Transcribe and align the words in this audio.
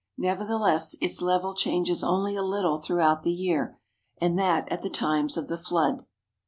Never 0.17 0.43
theless, 0.47 0.95
its 0.99 1.21
level 1.21 1.53
changes 1.53 2.03
only 2.03 2.35
a 2.35 2.41
little 2.41 2.79
throughout 2.79 3.21
the 3.21 3.29
year, 3.31 3.77
and 4.19 4.35
that 4.39 4.67
at 4.71 4.81
the 4.81 4.89
times 4.89 5.37
of 5.37 5.47
the 5.47 5.59
flood. 5.59 6.07